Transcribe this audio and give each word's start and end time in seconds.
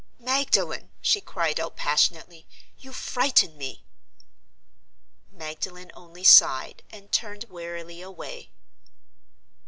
"Magdalen!" 0.17 0.89
she 0.99 1.21
cried 1.21 1.59
out, 1.59 1.75
passionately, 1.77 2.47
"you 2.79 2.91
frighten 2.91 3.55
me!" 3.55 3.85
Magdalen 5.31 5.91
only 5.93 6.23
sighed, 6.23 6.81
and 6.89 7.11
turned 7.11 7.43
wearily 7.51 8.01
away. 8.01 8.49